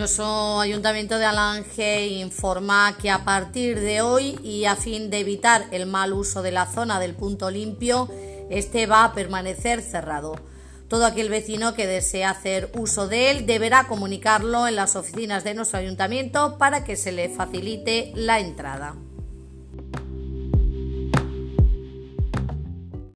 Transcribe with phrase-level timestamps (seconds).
[0.00, 5.66] Nuestro Ayuntamiento de Alange informa que a partir de hoy y a fin de evitar
[5.72, 8.08] el mal uso de la zona del punto limpio,
[8.48, 10.36] este va a permanecer cerrado.
[10.88, 15.52] Todo aquel vecino que desee hacer uso de él deberá comunicarlo en las oficinas de
[15.52, 18.94] nuestro ayuntamiento para que se le facilite la entrada.